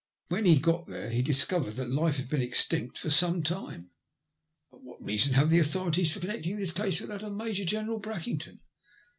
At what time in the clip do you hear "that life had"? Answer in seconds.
1.75-2.27